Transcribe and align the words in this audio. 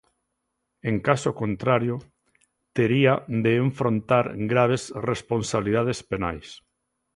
En 0.89 0.95
caso 1.07 1.29
contrario, 1.41 1.95
tería 2.77 3.13
de 3.43 3.51
enfrontar 3.65 4.25
graves 4.53 4.83
responsabilidades 5.11 5.99
penais. 6.11 6.47